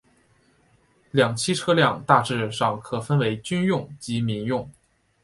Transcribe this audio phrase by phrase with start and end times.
[1.11, 4.67] 两栖车辆大致上可分为军用及民用。